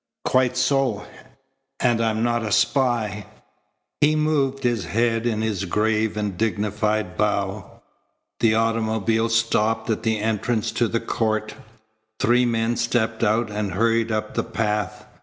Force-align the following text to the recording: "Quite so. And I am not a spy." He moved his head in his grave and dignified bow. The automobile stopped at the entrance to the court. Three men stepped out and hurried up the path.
"Quite 0.25 0.57
so. 0.57 1.05
And 1.79 2.01
I 2.03 2.09
am 2.09 2.23
not 2.23 2.41
a 2.41 2.51
spy." 2.51 3.27
He 3.99 4.15
moved 4.15 4.63
his 4.63 4.85
head 4.85 5.27
in 5.27 5.43
his 5.43 5.65
grave 5.65 6.17
and 6.17 6.35
dignified 6.35 7.15
bow. 7.17 7.83
The 8.39 8.55
automobile 8.55 9.29
stopped 9.29 9.91
at 9.91 10.01
the 10.01 10.17
entrance 10.17 10.71
to 10.71 10.87
the 10.87 10.99
court. 10.99 11.53
Three 12.19 12.47
men 12.47 12.77
stepped 12.77 13.23
out 13.23 13.51
and 13.51 13.73
hurried 13.73 14.11
up 14.11 14.33
the 14.33 14.43
path. 14.43 15.05